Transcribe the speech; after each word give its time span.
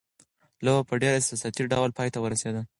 لوبه 0.65 0.81
په 0.89 0.95
ډېر 1.01 1.13
احساساتي 1.17 1.63
ډول 1.71 1.89
پای 1.97 2.09
ته 2.13 2.19
ورسېده. 2.21 2.61